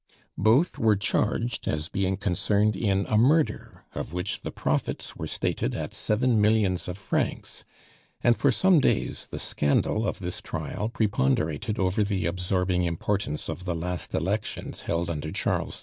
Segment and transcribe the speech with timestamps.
[0.39, 5.75] Both were charged as being concerned in a murder, of which the profits were stated
[5.75, 7.63] at seven millions of francs;
[8.23, 13.65] and for some days the scandal of this trial preponderated over the absorbing importance of
[13.65, 15.79] the last elections held under Charles X.